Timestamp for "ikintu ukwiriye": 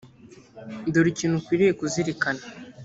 1.13-1.71